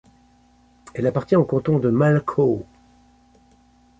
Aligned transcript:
Elle 0.95 1.05
appartient 1.05 1.35
au 1.35 1.43
canton 1.45 1.77
de 1.77 1.91
Malchow. 1.91 2.65